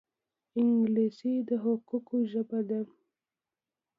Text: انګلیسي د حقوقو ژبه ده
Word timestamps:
انګلیسي 0.59 1.33
د 1.47 1.49
حقوقو 1.63 2.17
ژبه 2.31 2.59
ده 2.69 2.79